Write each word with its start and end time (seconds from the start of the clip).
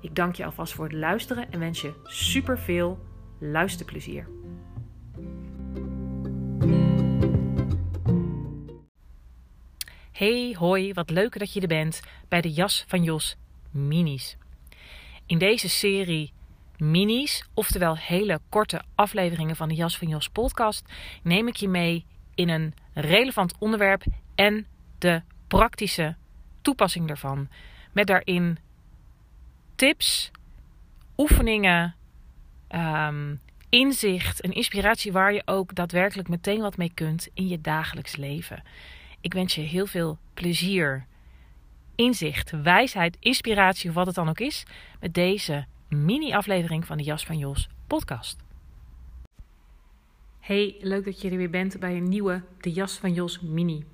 Ik 0.00 0.14
dank 0.14 0.34
je 0.34 0.44
alvast 0.44 0.72
voor 0.72 0.84
het 0.84 0.94
luisteren 0.94 1.50
en 1.50 1.58
wens 1.58 1.80
je 1.80 1.92
super 2.04 2.58
veel 2.58 2.98
luisterplezier. 3.38 4.28
Hey, 10.12 10.54
hoi, 10.58 10.92
wat 10.92 11.10
leuk 11.10 11.38
dat 11.38 11.52
je 11.52 11.60
er 11.60 11.68
bent 11.68 12.02
bij 12.28 12.40
de 12.40 12.52
Jas 12.52 12.84
van 12.86 13.02
Jos 13.02 13.36
Minis. 13.70 14.36
In 15.26 15.38
deze 15.38 15.68
serie 15.68 16.32
minis, 16.78 17.48
oftewel 17.54 17.96
hele 17.96 18.40
korte 18.48 18.82
afleveringen 18.94 19.56
van 19.56 19.68
de 19.68 19.74
Jas 19.74 19.98
van 19.98 20.08
Jos 20.08 20.28
podcast, 20.28 20.92
neem 21.22 21.48
ik 21.48 21.56
je 21.56 21.68
mee 21.68 22.04
in 22.34 22.48
een 22.48 22.74
relevant 22.94 23.54
onderwerp 23.58 24.04
en 24.34 24.66
de 24.98 25.22
praktische 25.46 26.16
toepassing 26.62 27.06
daarvan. 27.06 27.48
Met 27.92 28.06
daarin 28.06 28.58
tips, 29.76 30.30
oefeningen, 31.16 31.94
ehm, 32.68 33.34
inzicht 33.68 34.40
en 34.40 34.52
inspiratie 34.52 35.12
waar 35.12 35.32
je 35.32 35.42
ook 35.44 35.74
daadwerkelijk 35.74 36.28
meteen 36.28 36.60
wat 36.60 36.76
mee 36.76 36.90
kunt 36.94 37.28
in 37.34 37.48
je 37.48 37.60
dagelijks 37.60 38.16
leven. 38.16 38.62
Ik 39.20 39.32
wens 39.32 39.54
je 39.54 39.60
heel 39.60 39.86
veel 39.86 40.18
plezier, 40.34 41.06
inzicht, 41.94 42.50
wijsheid, 42.50 43.16
inspiratie 43.20 43.88
of 43.88 43.94
wat 43.94 44.06
het 44.06 44.14
dan 44.14 44.28
ook 44.28 44.40
is 44.40 44.64
met 45.00 45.14
deze 45.14 45.66
mini-aflevering 45.88 46.86
van 46.86 46.96
de 46.96 47.04
Jas 47.04 47.24
van 47.24 47.38
Jos 47.38 47.68
podcast. 47.86 48.44
Hey, 50.40 50.76
leuk 50.80 51.04
dat 51.04 51.20
je 51.20 51.30
er 51.30 51.36
weer 51.36 51.50
bent 51.50 51.78
bij 51.78 51.96
een 51.96 52.08
nieuwe 52.08 52.42
De 52.60 52.72
Jas 52.72 52.98
van 52.98 53.12
Jos 53.12 53.40
mini. 53.40 53.84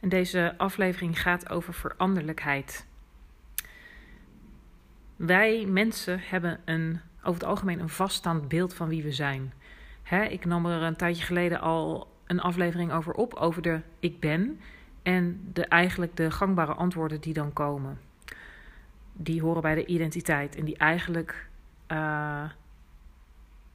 En 0.00 0.08
deze 0.08 0.54
aflevering 0.56 1.20
gaat 1.20 1.50
over 1.50 1.74
veranderlijkheid. 1.74 2.88
Wij 5.20 5.66
mensen 5.66 6.20
hebben 6.22 6.60
een, 6.64 7.00
over 7.18 7.40
het 7.40 7.44
algemeen 7.44 7.80
een 7.80 7.88
vaststaand 7.88 8.48
beeld 8.48 8.74
van 8.74 8.88
wie 8.88 9.02
we 9.02 9.12
zijn. 9.12 9.52
Hè, 10.02 10.22
ik 10.22 10.44
nam 10.44 10.66
er 10.66 10.82
een 10.82 10.96
tijdje 10.96 11.24
geleden 11.24 11.60
al 11.60 12.16
een 12.26 12.40
aflevering 12.40 12.92
over 12.92 13.14
op, 13.14 13.34
over 13.34 13.62
de 13.62 13.80
ik 13.98 14.20
ben. 14.20 14.60
En 15.02 15.50
de, 15.52 15.64
eigenlijk 15.64 16.16
de 16.16 16.30
gangbare 16.30 16.74
antwoorden 16.74 17.20
die 17.20 17.32
dan 17.32 17.52
komen. 17.52 17.98
Die 19.12 19.40
horen 19.40 19.62
bij 19.62 19.74
de 19.74 19.86
identiteit. 19.86 20.56
En 20.56 20.64
die 20.64 20.76
eigenlijk 20.76 21.48
uh, 21.88 22.50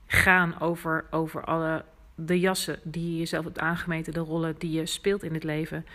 gaan 0.06 0.60
over, 0.60 1.06
over 1.10 1.44
alle 1.44 1.86
de 2.16 2.40
jassen 2.40 2.80
die 2.84 3.12
je 3.12 3.18
jezelf 3.18 3.44
hebt 3.44 3.60
aangemeten, 3.60 4.14
de 4.14 4.20
rollen 4.20 4.56
die 4.58 4.72
je 4.72 4.86
speelt 4.86 5.24
in 5.24 5.34
het 5.34 5.44
leven. 5.44 5.86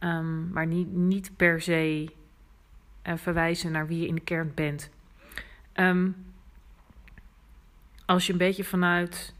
Um, 0.00 0.50
maar 0.52 0.66
niet, 0.66 0.92
niet 0.92 1.36
per 1.36 1.60
se 1.60 2.12
uh, 3.06 3.12
verwijzen 3.16 3.72
naar 3.72 3.86
wie 3.86 4.00
je 4.00 4.06
in 4.06 4.14
de 4.14 4.20
kern 4.20 4.52
bent. 4.54 4.90
Um, 5.74 6.16
als 8.06 8.26
je 8.26 8.32
een 8.32 8.38
beetje 8.38 8.64
vanuit 8.64 9.34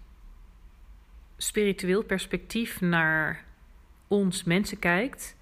spiritueel 1.36 2.02
perspectief 2.02 2.80
naar 2.80 3.44
ons 4.08 4.44
mensen 4.44 4.78
kijkt, 4.78 5.36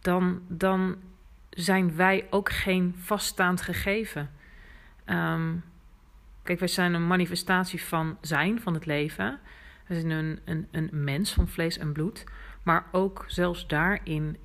dan, 0.00 0.42
dan 0.48 0.96
zijn 1.50 1.96
wij 1.96 2.26
ook 2.30 2.50
geen 2.50 2.94
vaststaand 2.98 3.60
gegeven. 3.60 4.30
Um, 5.06 5.64
kijk, 6.42 6.58
wij 6.58 6.68
zijn 6.68 6.94
een 6.94 7.06
manifestatie 7.06 7.82
van 7.82 8.18
zijn, 8.20 8.60
van 8.60 8.74
het 8.74 8.86
leven. 8.86 9.38
We 9.86 10.00
zijn 10.00 10.10
een, 10.10 10.40
een, 10.44 10.68
een 10.70 10.88
mens 10.92 11.32
van 11.32 11.48
vlees 11.48 11.78
en 11.78 11.92
bloed. 11.92 12.24
Maar 12.62 12.84
ook 12.92 13.24
zelfs 13.26 13.66
daarin 13.66 14.36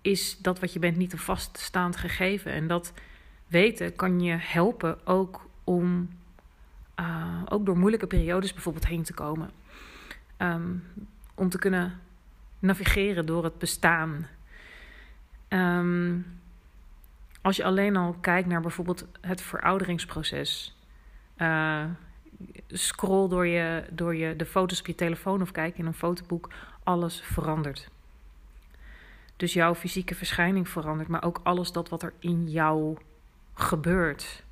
is 0.00 0.38
dat 0.38 0.60
wat 0.60 0.72
je 0.72 0.78
bent 0.78 0.96
niet 0.96 1.12
een 1.12 1.18
vaststaand 1.18 1.96
gegeven. 1.96 2.52
En 2.52 2.66
dat 2.66 2.92
weten 3.46 3.96
kan 3.96 4.20
je 4.20 4.36
helpen 4.40 5.06
ook 5.06 5.48
om 5.64 6.08
uh, 7.00 7.42
ook 7.48 7.66
door 7.66 7.78
moeilijke 7.78 8.06
periodes 8.06 8.52
bijvoorbeeld 8.52 8.86
heen 8.86 9.02
te 9.02 9.14
komen. 9.14 9.50
Um, 10.38 10.84
om 11.34 11.48
te 11.48 11.58
kunnen 11.58 12.00
navigeren 12.58 13.26
door 13.26 13.44
het 13.44 13.58
bestaan. 13.58 14.26
Um, 15.48 16.26
als 17.42 17.56
je 17.56 17.64
alleen 17.64 17.96
al 17.96 18.16
kijkt 18.20 18.48
naar 18.48 18.60
bijvoorbeeld 18.60 19.06
het 19.20 19.40
verouderingsproces. 19.40 20.76
Uh, 21.36 21.84
scroll 22.68 23.28
door, 23.28 23.46
je, 23.46 23.84
door 23.90 24.14
je, 24.14 24.36
de 24.36 24.46
foto's 24.46 24.80
op 24.80 24.86
je 24.86 24.94
telefoon 24.94 25.42
of 25.42 25.50
kijk 25.50 25.78
in 25.78 25.86
een 25.86 25.94
fotoboek. 25.94 26.50
Alles 26.82 27.20
verandert. 27.20 27.90
Dus 29.38 29.52
jouw 29.52 29.74
fysieke 29.74 30.14
verschijning 30.14 30.68
verandert, 30.68 31.08
maar 31.08 31.24
ook 31.24 31.40
alles 31.42 31.72
dat 31.72 31.88
wat 31.88 32.02
er 32.02 32.12
in 32.18 32.50
jou 32.50 32.98
gebeurt. 33.54 34.44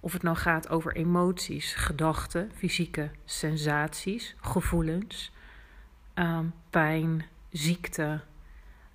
Of 0.00 0.12
het 0.12 0.22
nou 0.22 0.36
gaat 0.36 0.68
over 0.68 0.96
emoties, 0.96 1.74
gedachten, 1.74 2.50
fysieke 2.54 3.10
sensaties, 3.24 4.34
gevoelens, 4.40 5.32
um, 6.14 6.52
pijn, 6.70 7.24
ziekte. 7.50 8.20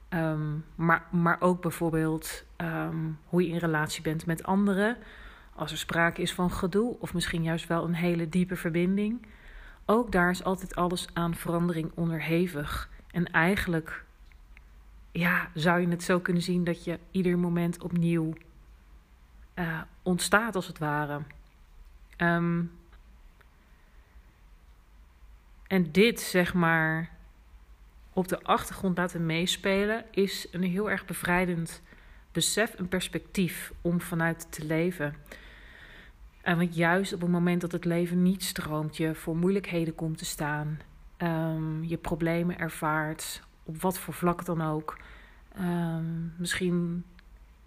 Um, 0.10 0.66
maar, 0.76 1.06
maar 1.12 1.38
ook 1.40 1.62
bijvoorbeeld 1.62 2.44
um, 2.58 3.18
hoe 3.26 3.42
je 3.42 3.50
in 3.50 3.58
relatie 3.58 4.02
bent 4.02 4.26
met 4.26 4.44
anderen. 4.44 4.98
Als 5.56 5.72
er 5.72 5.78
sprake 5.78 6.22
is 6.22 6.34
van 6.34 6.52
gedoe 6.52 6.96
of 7.00 7.14
misschien 7.14 7.44
juist 7.44 7.68
wel 7.68 7.84
een 7.84 7.94
hele 7.94 8.30
diepe 8.30 8.56
verbinding. 8.56 9.26
Ook 9.86 10.12
daar 10.12 10.30
is 10.30 10.44
altijd 10.44 10.76
alles 10.76 11.08
aan 11.14 11.36
verandering 11.36 11.92
onderhevig. 11.96 12.90
En 13.12 13.32
eigenlijk 13.32 14.06
ja, 15.12 15.50
zou 15.54 15.82
je 15.82 15.88
het 15.88 16.04
zo 16.04 16.20
kunnen 16.20 16.44
zien 16.44 16.64
dat 16.64 16.84
je 16.84 17.00
ieder 17.12 17.38
moment 17.38 17.82
opnieuw 17.82 18.34
uh, 19.56 19.82
ontstaat, 20.04 20.56
als 20.56 20.68
het 20.68 20.78
ware. 20.78 21.22
Um, 22.18 22.72
en 25.68 25.92
dit, 25.92 26.20
zeg 26.20 26.54
maar, 26.54 27.10
op 28.14 28.28
de 28.28 28.44
achtergrond 28.44 28.98
laten 28.98 29.26
meespelen, 29.26 30.06
is 30.12 30.48
een 30.52 30.64
heel 30.64 30.90
erg 30.90 31.06
bevrijdend 31.06 31.82
besef, 32.32 32.80
een 32.80 32.88
perspectief 32.88 33.74
om 33.82 34.02
vanuit 34.02 34.52
te 34.52 34.66
leven. 34.66 35.16
En 36.42 36.58
want 36.58 36.76
juist 36.76 37.14
op 37.14 37.22
het 37.22 37.30
moment 37.30 37.62
dat 37.62 37.72
het 37.72 37.86
leven 37.86 38.22
niet 38.22 38.44
stroomt, 38.44 38.98
je 38.98 39.16
voor 39.16 39.38
moeilijkheden 39.38 39.96
komt 39.96 40.18
te 40.18 40.26
staan, 40.26 40.80
um, 41.18 41.84
je 41.84 41.98
problemen 41.98 42.60
ervaart, 42.60 43.42
op 43.70 43.82
wat 43.82 44.00
voor 44.00 44.14
vlak 44.14 44.46
dan 44.46 44.62
ook, 44.62 44.98
um, 45.60 46.34
misschien 46.38 47.06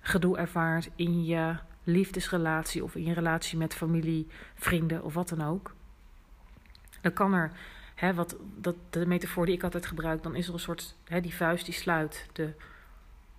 gedoe 0.00 0.38
ervaart 0.38 0.90
in 0.96 1.24
je 1.24 1.56
liefdesrelatie 1.84 2.84
of 2.84 2.94
in 2.94 3.04
je 3.04 3.14
relatie 3.14 3.58
met 3.58 3.74
familie, 3.74 4.26
vrienden 4.54 5.02
of 5.02 5.14
wat 5.14 5.28
dan 5.28 5.42
ook. 5.42 5.74
Dan 7.00 7.12
kan 7.12 7.34
er, 7.34 7.52
hè, 7.94 8.14
wat, 8.14 8.36
dat, 8.56 8.76
de 8.90 9.06
metafoor 9.06 9.46
die 9.46 9.54
ik 9.54 9.62
altijd 9.62 9.86
gebruik, 9.86 10.22
dan 10.22 10.34
is 10.34 10.46
er 10.46 10.52
een 10.52 10.60
soort, 10.60 10.96
hè, 11.04 11.20
die 11.20 11.34
vuist 11.34 11.64
die 11.64 11.74
sluit, 11.74 12.28
de 12.32 12.52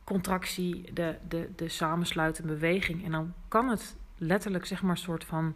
contractie, 0.03 0.93
de, 0.93 1.15
de, 1.27 1.49
de 1.55 1.69
samensluitende 1.69 2.53
beweging. 2.53 3.05
En 3.05 3.11
dan 3.11 3.33
kan 3.47 3.69
het 3.69 3.95
letterlijk, 4.17 4.65
zeg 4.65 4.81
maar, 4.81 4.91
een 4.91 4.97
soort 4.97 5.23
van 5.23 5.55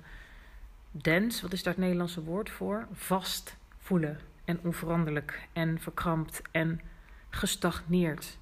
dens, 0.92 1.42
wat 1.42 1.54
is 1.54 1.64
daar 1.64 1.74
het 1.74 1.82
Nederlandse 1.82 2.24
woord 2.24 2.50
voor? 2.50 2.88
Vast 2.92 3.58
voelen 3.78 4.20
en 4.46 4.60
onveranderlijk 4.64 5.48
en 5.54 5.80
verkrampt 5.80 6.42
en 6.52 6.82
gestagneerd. 7.38 8.38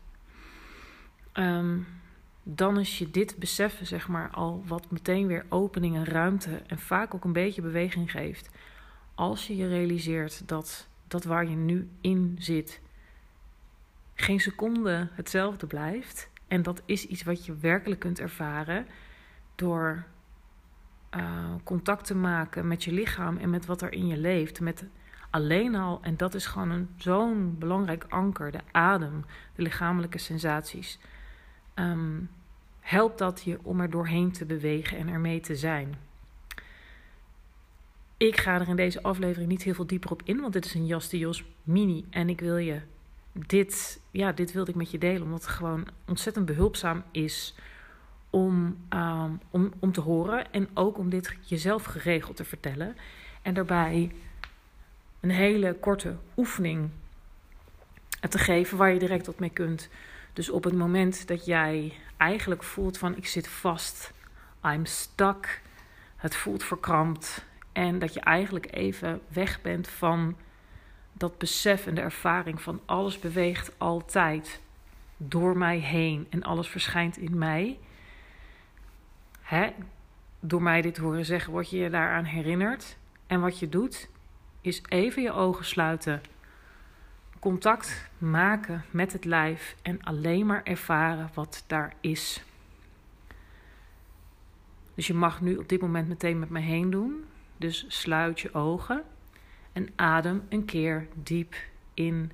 Um, 1.33 1.87
dan 2.43 2.79
is 2.79 2.97
je 2.97 3.11
dit 3.11 3.35
beseffen, 3.37 3.85
zeg 3.85 4.07
maar, 4.07 4.29
al 4.29 4.63
wat 4.65 4.91
meteen 4.91 5.27
weer 5.27 5.45
opening 5.49 5.95
en 5.95 6.05
ruimte 6.05 6.61
en 6.67 6.79
vaak 6.79 7.13
ook 7.13 7.23
een 7.23 7.33
beetje 7.33 7.61
beweging 7.61 8.11
geeft. 8.11 8.49
Als 9.15 9.47
je 9.47 9.55
je 9.55 9.67
realiseert 9.67 10.47
dat 10.47 10.87
dat 11.07 11.23
waar 11.23 11.49
je 11.49 11.55
nu 11.55 11.89
in 12.01 12.35
zit 12.39 12.81
geen 14.15 14.39
seconde 14.39 15.09
hetzelfde 15.11 15.67
blijft. 15.67 16.29
En 16.47 16.63
dat 16.63 16.81
is 16.85 17.05
iets 17.05 17.23
wat 17.23 17.45
je 17.45 17.57
werkelijk 17.57 17.99
kunt 17.99 18.19
ervaren 18.19 18.87
door 19.55 20.05
uh, 21.15 21.55
contact 21.63 22.05
te 22.05 22.15
maken 22.15 22.67
met 22.67 22.83
je 22.83 22.91
lichaam 22.91 23.37
en 23.37 23.49
met 23.49 23.65
wat 23.65 23.81
er 23.81 23.93
in 23.93 24.07
je 24.07 24.17
leeft. 24.17 24.59
Met 24.59 24.85
alleen 25.35 25.75
al, 25.75 25.99
en 26.01 26.17
dat 26.17 26.33
is 26.33 26.45
gewoon 26.45 26.87
zo'n 26.97 27.55
belangrijk 27.59 28.05
anker, 28.09 28.51
de 28.51 28.59
adem, 28.71 29.25
de 29.55 29.61
lichamelijke 29.61 30.17
sensaties. 30.17 30.99
Um, 31.75 32.29
helpt 32.79 33.17
dat 33.17 33.41
je 33.43 33.59
om 33.61 33.79
er 33.79 33.89
doorheen 33.89 34.31
te 34.31 34.45
bewegen 34.45 34.97
en 34.97 35.07
ermee 35.07 35.39
te 35.39 35.55
zijn. 35.55 35.95
Ik 38.17 38.37
ga 38.37 38.53
er 38.59 38.67
in 38.67 38.75
deze 38.75 39.03
aflevering 39.03 39.49
niet 39.49 39.63
heel 39.63 39.73
veel 39.73 39.87
dieper 39.87 40.11
op 40.11 40.21
in, 40.25 40.39
want 40.39 40.53
dit 40.53 40.65
is 40.65 40.73
een 40.73 40.85
Jas 40.85 41.09
de 41.09 41.17
Jos 41.17 41.43
mini. 41.63 42.05
En 42.09 42.29
ik 42.29 42.39
wil 42.39 42.57
je 42.57 42.81
dit, 43.31 44.01
ja, 44.11 44.31
dit 44.31 44.51
wilde 44.51 44.71
ik 44.71 44.77
met 44.77 44.91
je 44.91 44.97
delen, 44.97 45.23
omdat 45.23 45.41
het 45.41 45.51
gewoon 45.51 45.87
ontzettend 46.07 46.45
behulpzaam 46.45 47.03
is 47.11 47.55
om, 48.29 48.77
um, 48.89 49.39
om, 49.49 49.73
om 49.79 49.91
te 49.91 50.01
horen. 50.01 50.51
En 50.51 50.67
ook 50.73 50.97
om 50.97 51.09
dit 51.09 51.35
jezelf 51.41 51.83
geregeld 51.83 52.35
te 52.35 52.45
vertellen. 52.45 52.95
En 53.41 53.53
daarbij 53.53 54.11
een 55.25 55.31
hele 55.31 55.73
korte 55.73 56.15
oefening 56.37 56.89
te 58.29 58.37
geven 58.37 58.77
waar 58.77 58.93
je 58.93 58.99
direct 58.99 59.27
op 59.27 59.39
mee 59.39 59.49
kunt. 59.49 59.89
Dus 60.33 60.49
op 60.49 60.63
het 60.63 60.73
moment 60.73 61.27
dat 61.27 61.45
jij 61.45 61.93
eigenlijk 62.17 62.63
voelt 62.63 62.97
van 62.97 63.17
ik 63.17 63.27
zit 63.27 63.47
vast, 63.47 64.11
I'm 64.63 64.85
stuck, 64.85 65.61
het 66.15 66.35
voelt 66.35 66.63
verkrampt 66.63 67.45
en 67.71 67.99
dat 67.99 68.13
je 68.13 68.19
eigenlijk 68.19 68.67
even 68.73 69.21
weg 69.27 69.61
bent 69.61 69.87
van 69.87 70.35
dat 71.13 71.37
besef 71.37 71.87
en 71.87 71.95
de 71.95 72.01
ervaring 72.01 72.61
van 72.61 72.81
alles 72.85 73.19
beweegt 73.19 73.71
altijd 73.77 74.61
door 75.17 75.57
mij 75.57 75.77
heen 75.77 76.27
en 76.29 76.43
alles 76.43 76.67
verschijnt 76.67 77.17
in 77.17 77.37
mij. 77.37 77.79
Hè? 79.41 79.69
Door 80.39 80.61
mij 80.61 80.81
dit 80.81 80.97
horen 80.97 81.25
zeggen, 81.25 81.51
word 81.51 81.69
je 81.69 81.77
je 81.77 81.89
daaraan 81.89 82.23
herinnerd. 82.23 82.97
En 83.27 83.41
wat 83.41 83.59
je 83.59 83.69
doet, 83.69 84.09
is 84.65 84.81
even 84.87 85.21
je 85.21 85.31
ogen 85.31 85.65
sluiten. 85.65 86.21
Contact 87.39 88.09
maken 88.17 88.83
met 88.91 89.13
het 89.13 89.25
lijf 89.25 89.75
en 89.81 90.03
alleen 90.03 90.45
maar 90.45 90.63
ervaren 90.63 91.29
wat 91.33 91.63
daar 91.67 91.93
is. 91.99 92.43
Dus 94.95 95.07
je 95.07 95.13
mag 95.13 95.41
nu 95.41 95.57
op 95.57 95.69
dit 95.69 95.81
moment 95.81 96.07
meteen 96.07 96.39
met 96.39 96.49
me 96.49 96.59
heen 96.59 96.89
doen. 96.89 97.25
Dus 97.57 97.85
sluit 97.87 98.39
je 98.39 98.53
ogen 98.53 99.03
en 99.73 99.89
adem 99.95 100.43
een 100.49 100.65
keer 100.65 101.07
diep 101.13 101.55
in 101.93 102.31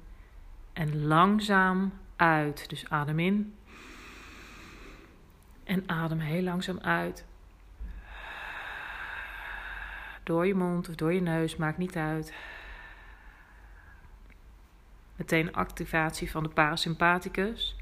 en 0.73 1.05
langzaam 1.05 1.93
uit. 2.15 2.69
Dus 2.69 2.89
adem 2.89 3.19
in 3.19 3.55
en 5.63 5.83
adem 5.85 6.19
heel 6.19 6.43
langzaam 6.43 6.79
uit. 6.79 7.25
Door 10.31 10.47
je 10.47 10.55
mond 10.55 10.89
of 10.89 10.95
door 10.95 11.13
je 11.13 11.21
neus, 11.21 11.55
maakt 11.55 11.77
niet 11.77 11.95
uit. 11.95 12.33
Meteen 15.15 15.53
activatie 15.53 16.31
van 16.31 16.43
de 16.43 16.49
parasympathicus. 16.49 17.75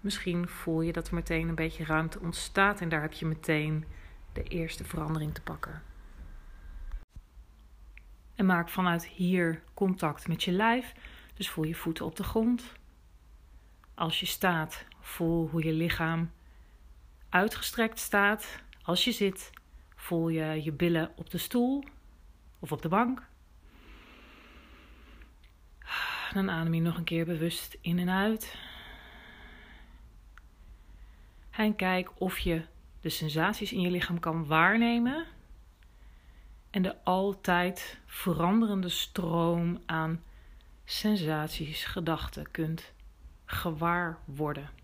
Misschien 0.00 0.48
voel 0.48 0.80
je 0.80 0.92
dat 0.92 1.08
er 1.08 1.14
meteen 1.14 1.48
een 1.48 1.54
beetje 1.54 1.84
ruimte 1.84 2.20
ontstaat 2.20 2.80
en 2.80 2.88
daar 2.88 3.00
heb 3.00 3.12
je 3.12 3.26
meteen 3.26 3.84
de 4.32 4.42
eerste 4.42 4.84
verandering 4.84 5.34
te 5.34 5.42
pakken. 5.42 5.82
En 8.34 8.46
maak 8.46 8.68
vanuit 8.68 9.06
hier 9.06 9.62
contact 9.74 10.28
met 10.28 10.42
je 10.42 10.52
lijf. 10.52 10.92
Dus 11.34 11.50
voel 11.50 11.64
je 11.64 11.74
voeten 11.74 12.04
op 12.04 12.16
de 12.16 12.24
grond. 12.24 12.72
Als 13.94 14.20
je 14.20 14.26
staat, 14.26 14.84
voel 15.00 15.48
hoe 15.48 15.64
je 15.64 15.72
lichaam 15.72 16.30
uitgestrekt 17.28 17.98
staat. 17.98 18.62
Als 18.82 19.04
je 19.04 19.12
zit, 19.12 19.50
voel 19.98 20.28
je 20.28 20.62
je 20.62 20.72
billen 20.72 21.12
op 21.16 21.30
de 21.30 21.38
stoel 21.38 21.84
of 22.58 22.72
op 22.72 22.82
de 22.82 22.88
bank. 22.88 23.26
Dan 26.32 26.50
adem 26.50 26.74
je 26.74 26.80
nog 26.80 26.96
een 26.96 27.04
keer 27.04 27.24
bewust 27.24 27.78
in 27.80 27.98
en 27.98 28.10
uit. 28.10 28.58
En 31.50 31.76
kijk 31.76 32.10
of 32.20 32.38
je 32.38 32.64
de 33.00 33.08
sensaties 33.08 33.72
in 33.72 33.80
je 33.80 33.90
lichaam 33.90 34.20
kan 34.20 34.46
waarnemen 34.46 35.26
en 36.70 36.82
de 36.82 37.04
altijd 37.04 37.98
veranderende 38.06 38.88
stroom 38.88 39.82
aan 39.86 40.22
sensaties, 40.84 41.84
gedachten 41.84 42.50
kunt 42.50 42.92
gewaar 43.44 44.18
worden. 44.24 44.77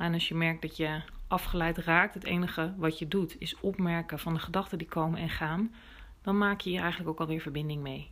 En 0.00 0.14
als 0.14 0.28
je 0.28 0.34
merkt 0.34 0.62
dat 0.62 0.76
je 0.76 1.02
afgeleid 1.28 1.78
raakt, 1.78 2.14
het 2.14 2.24
enige 2.24 2.74
wat 2.76 2.98
je 2.98 3.08
doet 3.08 3.40
is 3.40 3.60
opmerken 3.60 4.18
van 4.18 4.34
de 4.34 4.40
gedachten 4.40 4.78
die 4.78 4.86
komen 4.86 5.20
en 5.20 5.28
gaan, 5.30 5.74
dan 6.22 6.38
maak 6.38 6.60
je 6.60 6.70
hier 6.70 6.80
eigenlijk 6.80 7.10
ook 7.10 7.20
alweer 7.20 7.40
verbinding 7.40 7.82
mee. 7.82 8.10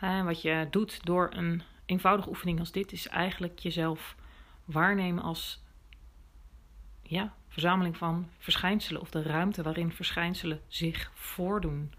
En 0.00 0.24
wat 0.24 0.42
je 0.42 0.66
doet 0.70 1.04
door 1.04 1.30
een 1.32 1.62
eenvoudige 1.86 2.28
oefening 2.28 2.58
als 2.58 2.72
dit, 2.72 2.92
is 2.92 3.08
eigenlijk 3.08 3.58
jezelf 3.58 4.16
waarnemen 4.64 5.22
als 5.22 5.62
ja, 7.02 7.34
verzameling 7.48 7.96
van 7.96 8.28
verschijnselen 8.38 9.00
of 9.00 9.10
de 9.10 9.22
ruimte 9.22 9.62
waarin 9.62 9.92
verschijnselen 9.92 10.60
zich 10.68 11.10
voordoen. 11.14 11.92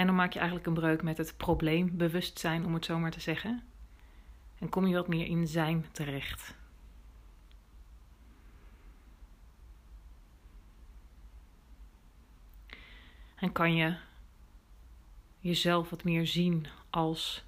En 0.00 0.06
dan 0.06 0.14
maak 0.14 0.32
je 0.32 0.38
eigenlijk 0.38 0.68
een 0.68 0.74
breuk 0.74 1.02
met 1.02 1.18
het 1.18 1.36
probleembewustzijn, 1.36 2.64
om 2.64 2.74
het 2.74 2.84
zo 2.84 2.98
maar 2.98 3.10
te 3.10 3.20
zeggen. 3.20 3.62
En 4.58 4.68
kom 4.68 4.86
je 4.86 4.94
wat 4.94 5.08
meer 5.08 5.26
in 5.26 5.46
zijn 5.46 5.86
terecht. 5.92 6.54
En 13.34 13.52
kan 13.52 13.74
je 13.74 13.96
jezelf 15.38 15.90
wat 15.90 16.04
meer 16.04 16.26
zien 16.26 16.66
als, 16.90 17.44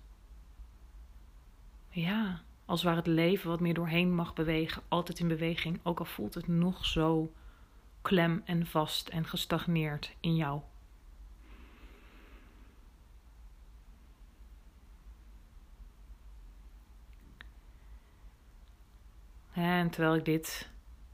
ja, 1.89 2.43
als 2.65 2.83
waar 2.83 2.97
het 2.97 3.07
leven 3.07 3.51
wat 3.51 3.61
meer 3.61 3.75
doorheen 3.75 4.15
mag 4.15 4.35
bewegen, 4.35 4.83
altijd 4.89 5.19
in 5.19 5.29
beweging, 5.29 5.81
ook 5.83 5.99
al 5.99 6.05
voelt 6.05 6.35
het 6.35 6.49
nog 6.49 6.87
zo 6.87 7.33
klem 8.03 8.43
en 8.45 8.67
vast 8.67 9.09
en 9.09 9.27
gestagneerd 9.27 10.15
in 10.21 10.37
jou. 10.37 10.61
En 19.63 19.91
terwijl 19.91 20.15
ik 20.15 20.25
dit, 20.25 20.69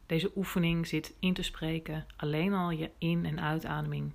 deze 0.07 0.31
oefening 0.37 0.87
zit 0.87 1.14
in 1.19 1.35
te 1.35 1.43
spreken, 1.43 2.07
alleen 2.17 2.52
al 2.52 2.71
je 2.71 2.90
in- 2.99 3.26
en 3.26 3.40
uitademing 3.40 4.12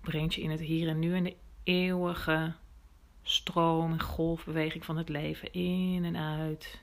brengt 0.00 0.34
je 0.34 0.42
in 0.42 0.50
het 0.50 0.60
hier 0.60 0.88
en 0.88 0.98
nu 0.98 1.14
en 1.16 1.24
de 1.24 1.36
eeuwige 1.62 2.52
stroom 3.22 3.92
en 3.92 4.02
golfbeweging 4.02 4.84
van 4.84 4.96
het 4.96 5.08
leven 5.08 5.52
in 5.52 6.04
en 6.04 6.16
uit. 6.16 6.82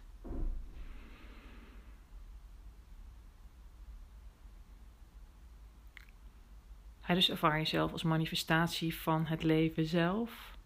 dus 7.08 7.30
ervaar 7.30 7.58
jezelf 7.58 7.92
als 7.92 8.04
manifestatie 8.04 8.96
van 8.96 9.26
het 9.26 9.44
leven 9.44 9.86
zelf. 9.86 10.58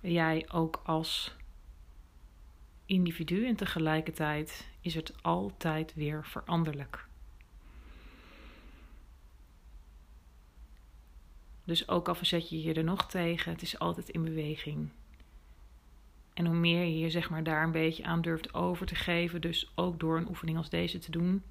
Jij 0.00 0.48
ook 0.50 0.80
als 0.84 1.37
individu 2.88 3.46
en 3.46 3.56
tegelijkertijd 3.56 4.68
is 4.80 4.94
het 4.94 5.22
altijd 5.22 5.94
weer 5.94 6.24
veranderlijk. 6.24 7.06
Dus 11.64 11.88
ook 11.88 12.08
al 12.08 12.14
verzet 12.14 12.48
je 12.48 12.62
je 12.62 12.74
er 12.74 12.84
nog 12.84 13.10
tegen, 13.10 13.52
het 13.52 13.62
is 13.62 13.78
altijd 13.78 14.08
in 14.08 14.22
beweging. 14.22 14.88
En 16.34 16.46
hoe 16.46 16.56
meer 16.56 16.84
je 16.84 16.98
je 16.98 17.10
zeg 17.10 17.30
maar 17.30 17.42
daar 17.42 17.62
een 17.62 17.72
beetje 17.72 18.04
aan 18.04 18.20
durft 18.20 18.54
over 18.54 18.86
te 18.86 18.94
geven, 18.94 19.40
dus 19.40 19.72
ook 19.74 20.00
door 20.00 20.16
een 20.16 20.28
oefening 20.28 20.56
als 20.56 20.70
deze 20.70 20.98
te 20.98 21.10
doen, 21.10 21.42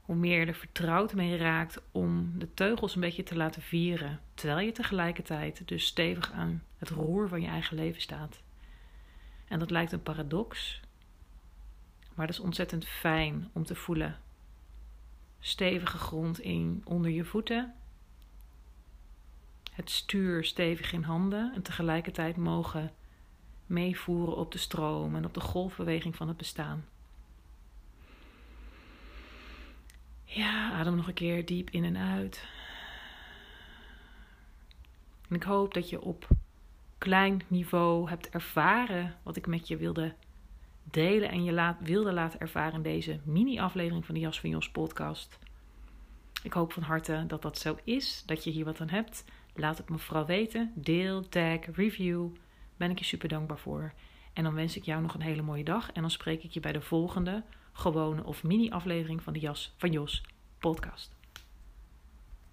hoe 0.00 0.16
meer 0.16 0.40
je 0.40 0.46
er 0.46 0.54
vertrouwd 0.54 1.14
mee 1.14 1.36
raakt 1.36 1.82
om 1.90 2.32
de 2.38 2.54
teugels 2.54 2.94
een 2.94 3.00
beetje 3.00 3.22
te 3.22 3.36
laten 3.36 3.62
vieren, 3.62 4.20
terwijl 4.34 4.66
je 4.66 4.72
tegelijkertijd 4.72 5.68
dus 5.68 5.86
stevig 5.86 6.32
aan 6.32 6.62
het 6.78 6.90
roer 6.90 7.28
van 7.28 7.40
je 7.40 7.48
eigen 7.48 7.76
leven 7.76 8.00
staat. 8.00 8.42
En 9.52 9.58
dat 9.58 9.70
lijkt 9.70 9.92
een 9.92 10.02
paradox, 10.02 10.80
maar 12.14 12.26
dat 12.26 12.34
is 12.34 12.42
ontzettend 12.42 12.84
fijn 12.84 13.50
om 13.52 13.64
te 13.64 13.74
voelen. 13.74 14.18
Stevige 15.40 15.98
grond 15.98 16.40
in 16.40 16.82
onder 16.84 17.10
je 17.10 17.24
voeten, 17.24 17.74
het 19.72 19.90
stuur 19.90 20.44
stevig 20.44 20.92
in 20.92 21.02
handen 21.02 21.52
en 21.54 21.62
tegelijkertijd 21.62 22.36
mogen 22.36 22.92
meevoeren 23.66 24.36
op 24.36 24.52
de 24.52 24.58
stroom 24.58 25.16
en 25.16 25.24
op 25.24 25.34
de 25.34 25.40
golfbeweging 25.40 26.16
van 26.16 26.28
het 26.28 26.36
bestaan. 26.36 26.84
Ja, 30.24 30.70
adem 30.70 30.96
nog 30.96 31.08
een 31.08 31.14
keer 31.14 31.46
diep 31.46 31.70
in 31.70 31.84
en 31.84 31.96
uit. 31.96 32.44
En 35.28 35.36
ik 35.36 35.42
hoop 35.42 35.74
dat 35.74 35.88
je 35.88 36.00
op 36.00 36.28
klein 37.02 37.42
niveau 37.46 38.08
hebt 38.08 38.28
ervaren 38.30 39.14
wat 39.22 39.36
ik 39.36 39.46
met 39.46 39.68
je 39.68 39.76
wilde 39.76 40.14
delen 40.84 41.30
en 41.30 41.44
je 41.44 41.52
laat, 41.52 41.76
wilde 41.80 42.12
laten 42.12 42.40
ervaren 42.40 42.74
in 42.74 42.82
deze 42.82 43.20
mini-aflevering 43.24 44.06
van 44.06 44.14
de 44.14 44.20
Jas 44.20 44.40
van 44.40 44.50
Jos 44.50 44.70
podcast. 44.70 45.38
Ik 46.42 46.52
hoop 46.52 46.72
van 46.72 46.82
harte 46.82 47.24
dat 47.26 47.42
dat 47.42 47.58
zo 47.58 47.76
is, 47.84 48.22
dat 48.26 48.44
je 48.44 48.50
hier 48.50 48.64
wat 48.64 48.80
aan 48.80 48.88
hebt. 48.88 49.24
Laat 49.54 49.78
het 49.78 49.88
me 49.88 49.98
vooral 49.98 50.26
weten. 50.26 50.72
Deel, 50.74 51.28
tag, 51.28 51.58
review. 51.72 52.28
Ben 52.76 52.90
ik 52.90 52.98
je 52.98 53.04
super 53.04 53.28
dankbaar 53.28 53.58
voor. 53.58 53.92
En 54.32 54.44
dan 54.44 54.54
wens 54.54 54.76
ik 54.76 54.84
jou 54.84 55.02
nog 55.02 55.14
een 55.14 55.20
hele 55.20 55.42
mooie 55.42 55.64
dag. 55.64 55.92
En 55.92 56.00
dan 56.00 56.10
spreek 56.10 56.42
ik 56.42 56.50
je 56.50 56.60
bij 56.60 56.72
de 56.72 56.80
volgende 56.80 57.42
gewone 57.72 58.24
of 58.24 58.42
mini-aflevering 58.42 59.22
van 59.22 59.32
de 59.32 59.40
Jas 59.40 59.74
van 59.76 59.90
Jos 59.90 60.22
podcast. 60.58 61.21